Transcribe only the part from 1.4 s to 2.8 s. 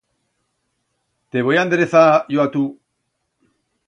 voi a endrezar yo a tu.